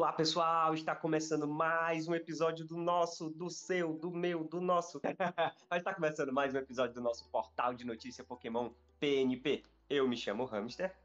[0.00, 0.72] Olá, pessoal!
[0.72, 4.98] Está começando mais um episódio do nosso, do seu, do meu, do nosso.
[5.68, 9.62] Mas está começando mais um episódio do nosso portal de notícia Pokémon PNP.
[9.90, 10.96] Eu me chamo Hamster.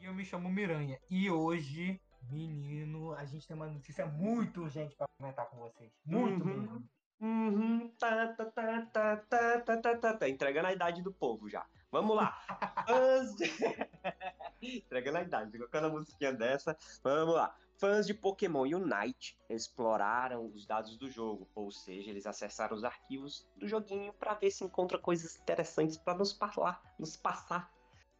[0.00, 0.98] E eu me chamo Miranha.
[1.08, 5.92] E hoje, menino, a gente tem uma notícia muito urgente para comentar com vocês.
[6.04, 6.60] Muito Uhum.
[6.60, 6.88] mesmo.
[7.20, 10.28] Uhum, tá, tá, tá, tá, tá, tá, tá, tá, tá.
[10.28, 11.64] Entregando a idade do povo já.
[11.92, 12.32] Vamos lá.
[12.88, 13.44] Fãs de...
[14.60, 16.76] Entregando a idade, colocando a musiquinha dessa.
[17.04, 17.54] Vamos lá.
[17.80, 23.48] Fãs de Pokémon Unite exploraram os dados do jogo, ou seja, eles acessaram os arquivos
[23.56, 27.72] do joguinho para ver se encontra coisas interessantes para nos falar, nos passar,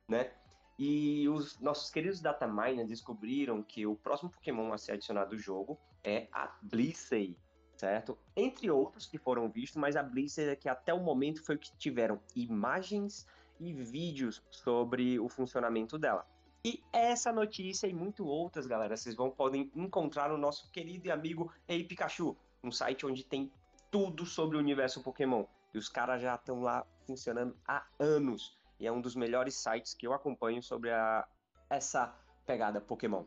[0.08, 0.32] né?
[0.78, 5.78] E os nossos queridos dataminers descobriram que o próximo Pokémon a ser adicionado ao jogo
[6.02, 7.36] é a Blissey,
[7.76, 8.16] certo?
[8.34, 11.58] Entre outros que foram vistos, mas a Blizzard é que até o momento foi o
[11.58, 13.26] que tiveram imagens
[13.60, 16.26] e vídeos sobre o funcionamento dela.
[16.62, 21.10] E essa notícia e muito outras, galera, vocês vão podem encontrar no nosso querido e
[21.10, 23.50] amigo Ei Pikachu, um site onde tem
[23.90, 25.46] tudo sobre o universo Pokémon.
[25.72, 28.58] E os caras já estão lá funcionando há anos.
[28.78, 31.26] E é um dos melhores sites que eu acompanho sobre a,
[31.70, 33.24] essa pegada Pokémon.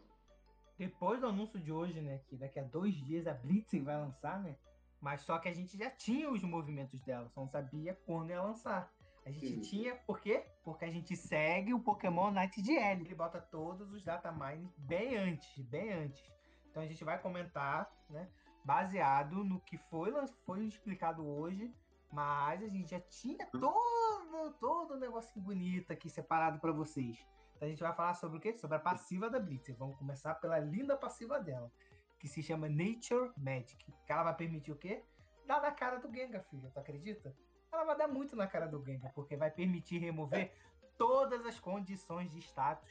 [0.77, 2.19] Depois do anúncio de hoje, né?
[2.27, 4.55] Que daqui a dois dias a Blitzen vai lançar, né?
[5.01, 8.41] Mas só que a gente já tinha os movimentos dela, só não sabia quando ia
[8.41, 8.91] lançar.
[9.25, 9.61] A gente Sim.
[9.61, 10.45] tinha, por quê?
[10.63, 13.01] Porque a gente segue o Pokémon Night GL.
[13.01, 16.23] Ele bota todos os datamines bem antes, bem antes.
[16.69, 18.29] Então a gente vai comentar, né?
[18.65, 20.11] Baseado no que foi,
[20.45, 21.73] foi explicado hoje.
[22.11, 27.17] Mas a gente já tinha todo, todo o negocinho bonito aqui separado para vocês.
[27.55, 28.53] Então a gente vai falar sobre o quê?
[28.57, 29.75] Sobre a passiva da Blitz.
[29.77, 31.71] Vamos começar pela linda passiva dela,
[32.19, 33.83] que se chama Nature Magic.
[34.05, 35.03] Que ela vai permitir o quê?
[35.47, 36.69] Dar na cara do Gengar, filha.
[36.71, 37.35] Tu acredita?
[37.73, 40.53] Ela vai dar muito na cara do Gengar, porque vai permitir remover
[40.97, 42.87] todas as condições de status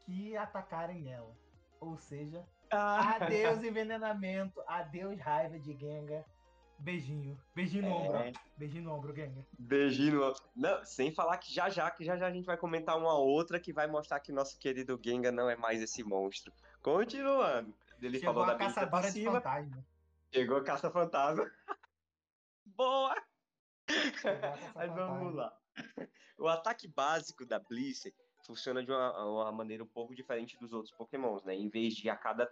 [0.00, 1.32] que atacarem ela.
[1.80, 6.24] Ou seja, adeus envenenamento, adeus raiva de Gengar.
[6.78, 7.40] Beijinho.
[7.54, 8.28] Beijinho no É.
[8.28, 8.40] ombro.
[8.56, 9.44] Beijinho no ombro, Gengar.
[9.58, 10.32] Beijinho.
[10.54, 13.60] Não, sem falar que já já, que já já a gente vai comentar uma outra
[13.60, 16.52] que vai mostrar que nosso querido Gengar não é mais esse monstro.
[16.82, 17.72] Continuando.
[18.02, 19.86] Ele Chegou falou da a habilidade caçadora de fantasma.
[20.34, 21.50] chegou a caça fantasma.
[22.66, 23.14] Boa!
[24.74, 25.56] Mas vamos lá.
[26.38, 28.14] O ataque básico da Blissey
[28.46, 31.54] funciona de uma, uma maneira um pouco diferente dos outros Pokémons, né?
[31.54, 32.50] Em vez de a cada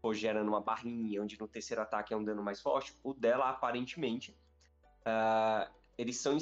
[0.00, 3.48] for gerando uma barrinha, onde no terceiro ataque é um dano mais forte, o dela
[3.50, 4.36] aparentemente
[5.04, 6.36] ah, eles são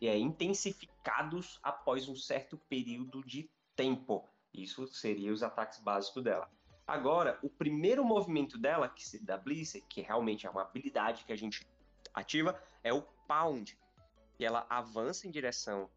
[0.00, 4.28] é, intensificados após um certo período de tempo.
[4.54, 6.48] Isso seria os ataques básicos dela.
[6.86, 11.32] Agora, o primeiro movimento dela, que se da Blissey, que realmente é uma habilidade que
[11.32, 11.66] a gente
[12.14, 13.78] ativa, é o Pound.
[14.38, 15.88] E ela avança em direção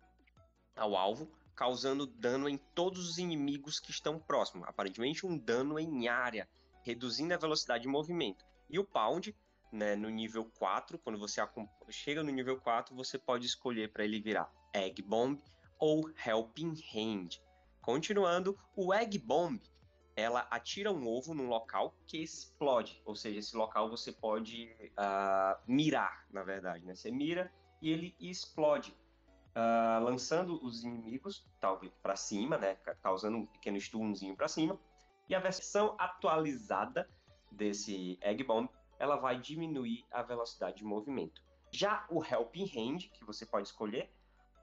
[0.76, 4.68] ao alvo, causando dano em todos os inimigos que estão próximos.
[4.68, 6.50] Aparentemente, um dano em área,
[6.84, 8.46] reduzindo a velocidade de movimento.
[8.70, 9.36] E o Pound,
[9.72, 11.42] né, no nível 4, quando você
[11.90, 15.42] chega no nível 4, você pode escolher para ele virar Egg Bomb
[15.80, 17.42] ou Helping Hand.
[17.82, 19.62] Continuando, o Egg Bomb,
[20.16, 25.60] ela atira um ovo num local que explode, ou seja, esse local você pode ah,
[25.68, 26.96] mirar, na verdade, né?
[26.96, 27.52] Você mira
[27.82, 28.96] e ele explode,
[29.56, 32.76] ah, lançando os inimigos talvez para cima, né?
[32.76, 34.80] ca- Causando um pequeno stunzinho para cima.
[35.28, 37.10] E a versão atualizada
[37.52, 38.70] desse Egg Bomb,
[39.00, 41.42] ela vai diminuir a velocidade de movimento.
[41.72, 44.14] Já o Helping Hand, que você pode escolher,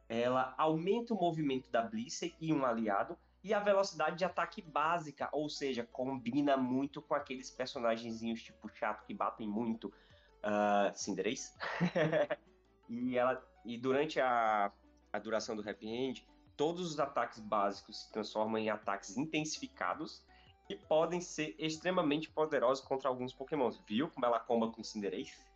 [0.08, 5.28] ela aumenta o movimento da Blissey e um aliado e a velocidade de ataque básica,
[5.32, 11.52] ou seja, combina muito com aqueles personagenzinhos tipo chato que batem muito, uh, Cinderace.
[12.88, 14.72] e ela e durante a,
[15.12, 20.24] a duração do Happy End, todos os ataques básicos se transformam em ataques intensificados
[20.68, 23.82] e podem ser extremamente poderosos contra alguns Pokémons.
[23.86, 25.50] Viu como ela comba com Cinderace?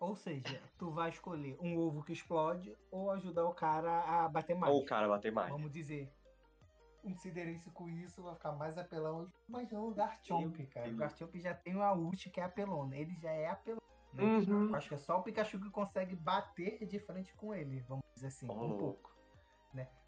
[0.00, 4.54] Ou seja, tu vai escolher um ovo que explode ou ajudar o cara a bater
[4.54, 4.72] mais.
[4.72, 5.50] Ou o cara bater mais.
[5.50, 6.12] Vamos dizer.
[7.12, 9.28] Ciderense com isso vai ficar mais apelão.
[9.48, 10.88] Imagina o Garchomp, cara.
[10.90, 10.96] O.
[10.96, 12.96] Garchomp já tem uma ult que é apelona.
[12.96, 13.82] Ele já é apelão.
[14.14, 14.22] né?
[14.24, 14.68] Uhum.
[14.68, 17.80] Eu Acho que é só o Pikachu que consegue bater de frente com ele.
[17.88, 18.48] Vamos dizer assim.
[18.48, 18.82] Ô, um pouco.
[18.84, 19.14] louco.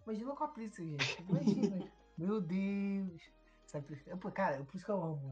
[0.07, 1.23] Imagina com a Prince, gente.
[1.29, 1.93] Imagina.
[2.17, 3.21] Meu Deus.
[3.67, 5.29] Sabe, eu- cara, por isso que eu amo.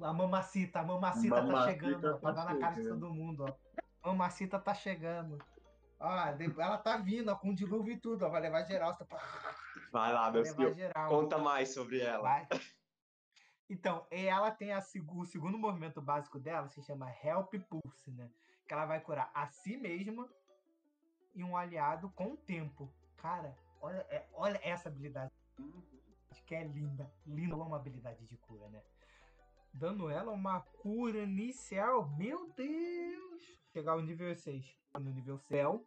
[0.00, 3.14] A mamacita, a mamacita, tá Mamacita chegando, ó, pra tá dar na cara de todo
[3.14, 4.08] mundo, ó.
[4.08, 5.38] Mamacita tá chegando.
[6.36, 8.28] De- ela tá vindo, ó, com dilúvio e tudo, ó.
[8.28, 8.94] Vai levar geral.
[8.96, 9.06] Tá...
[9.92, 10.74] Vai lá, meu filho.
[10.74, 11.08] geral.
[11.08, 12.22] Conta mais sobre ela.
[12.22, 12.48] Vai.
[13.68, 18.30] Então, ela tem a o segundo movimento básico dela, se chama Help Pulse, né?
[18.66, 20.28] Que ela vai curar a si mesma
[21.34, 22.92] e um aliado com o tempo.
[23.16, 25.32] Cara, olha, é- olha essa habilidade
[26.46, 27.10] que é linda.
[27.26, 28.82] Linda uma habilidade de cura, né?
[29.78, 32.08] dando ela uma cura inicial.
[32.16, 33.42] Meu Deus!
[33.76, 35.84] Chegar ao nível 6, no nível céu,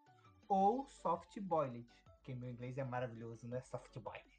[0.48, 1.90] ou Soft Boiled,
[2.24, 3.62] que meu inglês é maravilhoso, né?
[3.62, 4.30] Soft Boiled.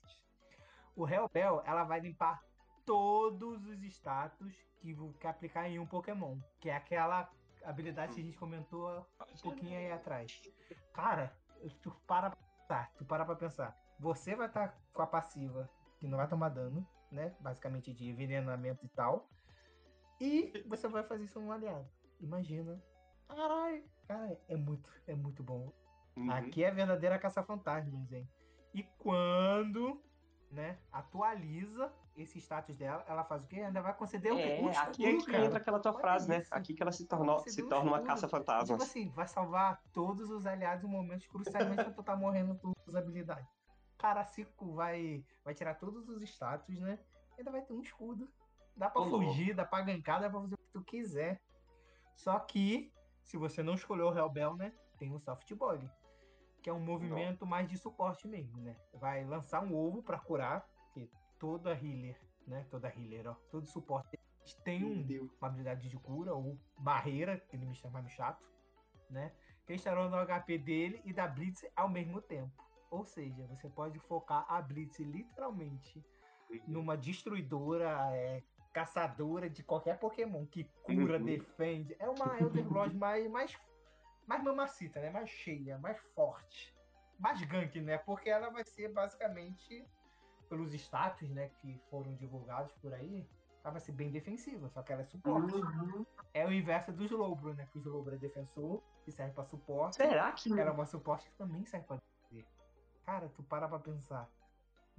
[0.95, 2.45] O Hellbell, ela vai limpar
[2.87, 7.29] todos os status que, que aplicar em um Pokémon, que é aquela
[7.65, 10.41] habilidade que a gente comentou um pouquinho aí atrás.
[10.93, 11.37] Cara,
[11.83, 13.77] tu para pra pensar, tu para pra pensar.
[13.99, 15.69] Você vai estar tá com a passiva
[15.99, 17.35] que não vai tomar dano, né?
[17.41, 19.29] Basicamente de envenenamento e tal.
[20.21, 21.91] E você vai fazer isso num aliado.
[22.21, 22.81] Imagina.
[23.35, 25.73] Caralho, cara, é muito, é muito bom.
[26.17, 26.31] Uhum.
[26.31, 28.29] Aqui é a verdadeira caça-fantasmas, hein?
[28.75, 30.03] E quando,
[30.51, 33.61] né, atualiza esse status dela, ela faz o quê?
[33.61, 36.39] Ainda vai conceder é, um escudo, aqui é que entra aquela tua Olha frase, né?
[36.39, 36.51] isso.
[36.53, 36.61] né?
[36.61, 38.77] Aqui que ela se, tornou, se torna um uma caça-fantasma.
[38.77, 42.97] Tipo assim, vai salvar todos os aliados em momentos cruciais quando tu tá morrendo por
[42.97, 43.49] habilidades.
[43.97, 46.99] Cara, Cico vai, vai tirar todos os status, né?
[47.39, 48.29] Ainda vai ter um escudo.
[48.77, 51.41] Dá pra fugir, dá pra gankar, dá pra fazer o que tu quiser.
[52.15, 52.93] Só que,
[53.23, 54.73] se você não escolheu o Hellbell, né?
[54.99, 55.79] Tem o Softball.
[56.63, 58.77] Que é um movimento mais de suporte mesmo, né?
[58.95, 62.67] Vai lançar um ovo para curar, que toda healer, né?
[62.71, 63.35] Toda healer, ó.
[63.51, 64.19] Todo suporte
[64.65, 65.07] tem um,
[65.39, 68.45] uma habilidade de cura ou barreira, que ele me chama mais chato,
[69.09, 69.33] né?
[69.69, 72.65] Estará no HP dele e da Blitz ao mesmo tempo.
[72.91, 76.05] Ou seja, você pode focar a Blitz literalmente
[76.67, 81.25] numa destruidora, é, caçadora de qualquer Pokémon que cura, uhum.
[81.25, 81.97] defende.
[81.99, 83.59] É uma Elder Lord mais, mais,
[84.27, 85.11] mais mamacita, né?
[85.11, 86.75] Mais cheia, mais forte.
[87.19, 87.99] Mais gank, né?
[87.99, 89.87] Porque ela vai ser basicamente
[90.51, 93.25] pelos status, né, que foram divulgados por aí,
[93.63, 95.55] ela vai ser bem defensiva, só que ela é suporte.
[95.55, 96.05] Uhum.
[96.35, 97.69] É o inverso do Slowbro, né?
[97.71, 99.97] Que o Slowbro é defensor, que serve pra suporte.
[99.97, 100.51] Será que.
[100.53, 102.47] Ela é uma suporte que também serve pra defender.
[103.05, 104.29] Cara, tu para pra pensar.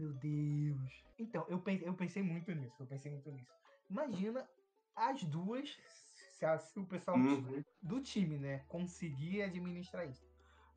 [0.01, 1.03] Meu Deus.
[1.19, 2.75] Então, eu pensei, eu pensei muito nisso.
[2.80, 3.51] Eu pensei muito nisso.
[3.88, 4.50] Imagina
[4.95, 5.77] as duas,
[6.31, 7.63] se, a, se o pessoal uhum.
[7.83, 10.25] do time, né, conseguir administrar isso.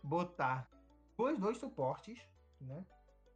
[0.03, 0.69] Botar
[1.17, 2.21] dois, dois suportes,
[2.61, 2.85] né?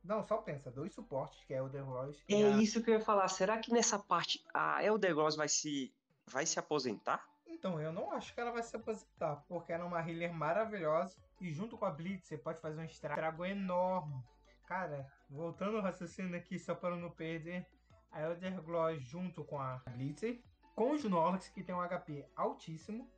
[0.05, 2.23] Não, só pensa, dois suportes, que é Elder Rose.
[2.29, 2.57] É a...
[2.59, 3.29] isso que eu ia falar.
[3.29, 5.93] Será que nessa parte a Elder Rose vai se,
[6.27, 7.27] vai se aposentar?
[7.47, 11.17] Então, eu não acho que ela vai se aposentar, porque ela é uma healer maravilhosa.
[11.41, 14.23] E junto com a Blitz, você pode fazer um estrago enorme.
[14.69, 17.67] Cara, voltando ao raciocínio aqui, só para não perder,
[18.13, 20.39] a Elder Gloss junto com a Blitz,
[20.75, 23.11] com o Snorlax, que tem um HP altíssimo,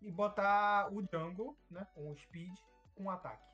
[0.00, 2.56] e botar o Jungle, né, com o Speed,
[2.94, 3.46] com ataque.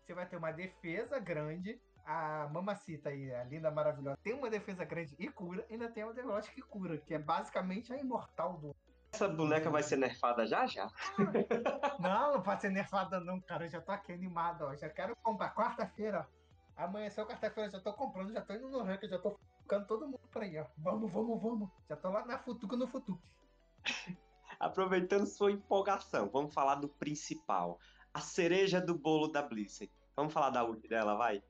[0.00, 4.82] Você vai ter uma defesa grande a Mamacita aí, a linda, maravilhosa, tem uma defesa
[4.82, 8.74] grande e cura, ainda tem uma Overwatch que cura, que é basicamente a imortal do.
[9.12, 10.90] Essa boneca vai ser nerfada já já?
[12.00, 13.64] não, não pode ser nerfada não, cara.
[13.64, 14.74] Eu já tô aqui animado, ó.
[14.74, 16.28] Já quero comprar quarta-feira,
[16.76, 16.82] ó.
[16.84, 20.28] Amanheceu quarta-feira, já tô comprando, já tô indo no rank, já tô ficando todo mundo
[20.30, 20.66] por aí, ó.
[20.78, 21.70] Vamos, vamos, vamos.
[21.88, 23.22] Já tô lá na Futuca no Futuca.
[24.58, 27.78] Aproveitando sua empolgação, vamos falar do principal.
[28.12, 29.92] A cereja do bolo da Blizzard.
[30.16, 31.42] Vamos falar da ult dela, vai?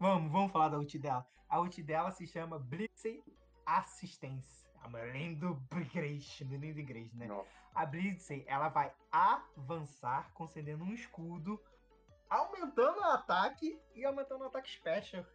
[0.00, 1.24] Vamos, vamos falar da ult dela.
[1.48, 3.04] A ult dela se chama Blitz
[3.64, 4.68] Assistência.
[4.82, 5.54] Além do
[5.92, 7.26] Grace, do lindo Grace, né?
[7.26, 7.44] Não.
[7.74, 11.60] A Blitz, ela vai avançar concedendo um escudo,
[12.30, 15.26] aumentando o ataque e aumentando o ataque special.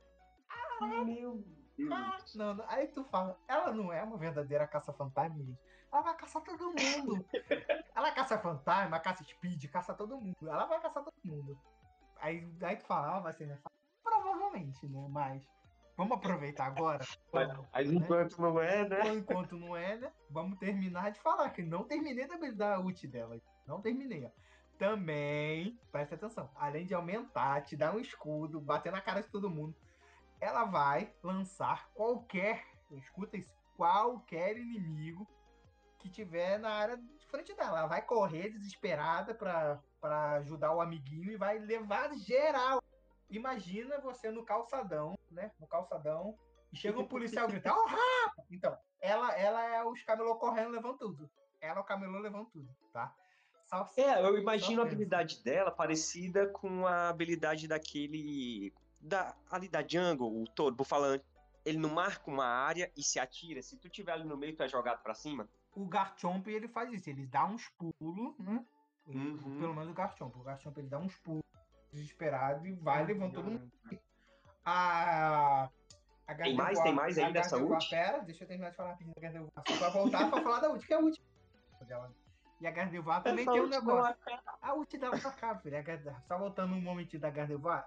[0.48, 1.06] Caralho!
[1.06, 1.36] Meu
[1.78, 1.92] Deus!
[1.92, 5.60] Ah, não, não, aí tu fala, ela não é uma verdadeira caça-fantasma, gente.
[5.92, 7.26] Ela vai caçar todo mundo.
[7.96, 10.36] ela caça fantasma, caça speed, caça todo mundo.
[10.42, 11.60] Ela vai caçar todo mundo.
[12.18, 13.76] Aí, aí tu fala, ah, vai ser nerfado.
[14.04, 15.08] Provavelmente, né?
[15.10, 15.46] Mas
[15.98, 17.06] vamos aproveitar agora.
[17.32, 17.96] Mas, mas né?
[17.96, 19.14] enquanto não é, né?
[19.14, 20.12] Enquanto não é, né?
[20.30, 23.38] Vamos terminar de falar, que não terminei da, da ult dela.
[23.68, 24.30] Não terminei, ó.
[24.78, 29.50] Também, presta atenção, além de aumentar, te dar um escudo, bater na cara de todo
[29.50, 29.74] mundo,
[30.40, 35.26] ela vai lançar qualquer, escuta isso, qualquer inimigo
[35.98, 37.80] que tiver na área de frente dela.
[37.80, 42.82] Ela vai correr desesperada pra ajudar o amiguinho e vai levar geral.
[43.30, 45.52] Imagina você no calçadão, né?
[45.60, 46.38] No calçadão.
[46.72, 48.46] E chega um policial gritando, oh, rápido!
[48.52, 51.30] Então, ela, ela é os camelô correndo levando tudo.
[51.62, 53.16] Ela o camelô levando tudo, tá?
[53.84, 58.74] Só, é, eu imagino a habilidade dela parecida com a habilidade daquele.
[59.02, 61.26] Da, ali da Jungle, o todo, falante.
[61.66, 63.62] Ele não marca uma área e se atira.
[63.62, 65.50] Se tu tiver ali no meio, tu é jogado para cima.
[65.76, 67.10] O Garchomp, ele faz isso.
[67.10, 68.64] Ele dá uns pulos, né?
[69.08, 69.60] Uhum.
[69.60, 70.36] Pelo menos o Garchomp.
[70.36, 71.44] O Garchomp, ele dá uns pulos
[71.92, 73.08] desesperado e vai uhum.
[73.08, 73.72] levando todo mundo.
[74.64, 75.70] A.
[76.28, 76.80] a tem mais?
[76.80, 77.90] Tem mais aí nessa ult?
[77.90, 79.52] Pera, deixa eu terminar de falar rapidinho da Gardevoir.
[79.68, 81.22] Só pra voltar pra falar da ult, que é a ult.
[82.60, 84.16] E a Gardevoir também tem um negócio.
[84.62, 85.78] A ult dela pra cá, filho.
[86.28, 87.86] Só voltando um momentinho da Gardevoir.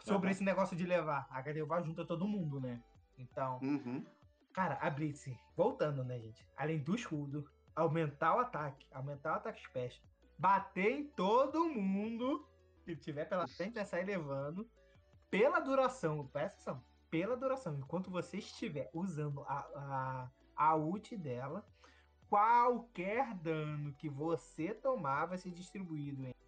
[0.00, 0.32] Sobre uhum.
[0.32, 1.26] esse negócio de levar.
[1.30, 2.80] A Gardevoir junta todo mundo, né?
[3.18, 3.58] Então.
[3.62, 4.04] Uhum.
[4.52, 6.46] Cara, a Blitz, voltando, né, gente?
[6.56, 10.02] Além do escudo, aumentar o ataque, aumentar o ataque special,
[10.38, 12.48] bater em todo mundo
[12.82, 14.66] que tiver pela frente, vai sair levando
[15.30, 21.66] pela duração, presta atenção, pela duração, enquanto você estiver usando a, a, a ult dela,
[22.28, 26.46] qualquer dano que você tomar vai ser distribuído entre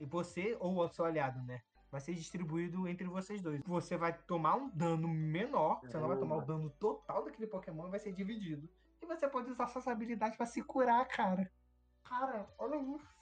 [0.00, 1.62] e você ou o seu aliado, né?
[1.90, 3.62] Vai ser distribuído entre vocês dois.
[3.64, 7.88] Você vai tomar um dano menor, você não vai tomar o dano total daquele Pokémon,
[7.88, 8.68] vai ser dividido.
[9.00, 11.50] E você pode usar suas habilidades para se curar, cara.
[12.04, 13.16] Cara, olha isso.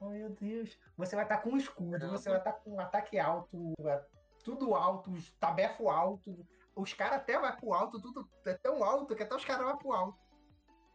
[0.00, 0.78] Oh, meu Deus.
[0.96, 4.04] Você vai estar tá com escudo, você vai estar tá com ataque alto, é
[4.44, 6.46] tudo alto, tabefo alto.
[6.74, 9.76] Os caras até vai pro alto, tudo é tão alto que até os caras vão
[9.76, 10.18] pro alto.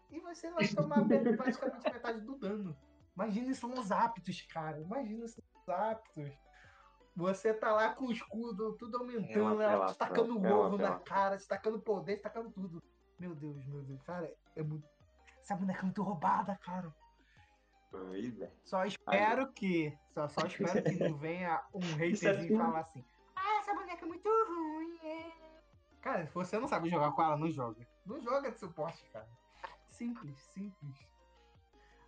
[0.10, 1.04] E você vai tomar
[1.38, 2.78] praticamente metade do dano.
[3.16, 4.80] Imagina isso nos aptos, cara.
[4.80, 6.32] Imagina isso nos aptos.
[7.16, 11.38] Você tá lá com o escudo, tudo aumentando, é ela destacando o ovo na cara,
[11.38, 12.84] destacando poder, destacando tudo.
[13.18, 14.02] Meu Deus, meu Deus.
[14.04, 14.86] Cara, é muito.
[15.40, 16.94] Essa boneca é muito roubada, cara.
[17.90, 18.52] Pois é.
[18.66, 19.98] Só espero que.
[20.14, 23.06] Só, só espero que não venha um haterzinho falar assim.
[23.34, 25.00] Ah, essa boneca é muito ruim.
[25.02, 25.32] É.
[26.02, 27.88] Cara, se você não sabe jogar com ela, não joga.
[28.06, 29.28] Não joga de suporte, cara.
[29.98, 30.96] Simples, simples.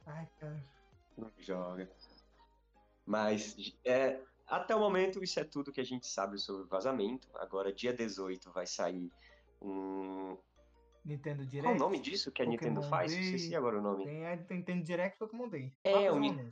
[0.05, 0.63] Ai, cara.
[1.17, 1.89] Não joga.
[3.05, 7.27] Mas é, até o momento, isso é tudo que a gente sabe sobre o vazamento.
[7.35, 9.11] Agora, dia 18, vai sair
[9.61, 10.37] um.
[11.05, 11.67] Nintendo Direct.
[11.67, 13.11] Qual o nome disso que a Pokémon Nintendo faz?
[13.11, 13.21] Day.
[13.21, 14.03] Esqueci agora o nome.
[14.03, 15.73] Tem a Nintendo Direct Pokémon Day.
[15.83, 16.51] É, um...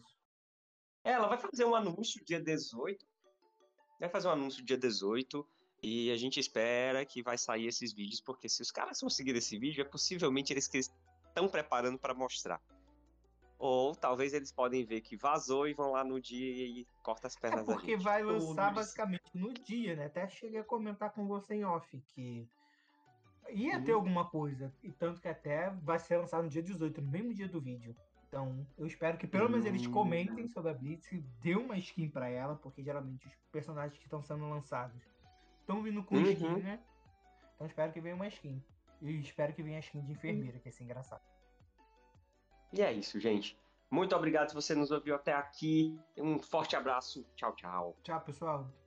[1.04, 3.06] é, ela vai fazer um anúncio dia 18.
[4.00, 5.46] Vai fazer um anúncio dia 18.
[5.84, 9.60] E a gente espera que vai sair esses vídeos, porque se os caras conseguirem esse
[9.60, 10.68] vídeo, é possivelmente eles
[11.36, 12.62] estão preparando para mostrar.
[13.60, 17.36] Ou talvez eles podem ver que vazou e vão lá no dia e corta as
[17.36, 20.06] pernas é porque vai lançar basicamente no dia, né?
[20.06, 22.48] Até cheguei a comentar com você em off que
[23.50, 24.00] ia ter uhum.
[24.00, 24.74] alguma coisa.
[24.84, 27.96] E tanto que até vai ser lançado no dia 18, no mesmo dia do vídeo.
[28.28, 29.92] Então, eu espero que pelo menos eles hum.
[29.92, 34.04] comentem sobre a Blitz e dê uma skin para ela, porque geralmente os personagens que
[34.04, 35.02] estão sendo lançados
[35.62, 36.32] estão vindo com uhum.
[36.32, 36.80] skin, né?
[37.56, 38.62] Então espero que venha uma skin.
[39.02, 41.24] E espero que venha a skin de enfermeira, que é engraçado.
[42.74, 43.58] E é isso, gente.
[43.90, 45.98] Muito obrigado se você nos ouviu até aqui.
[46.18, 47.26] Um forte abraço.
[47.36, 47.98] Tchau, tchau.
[48.04, 48.85] Tchau, pessoal.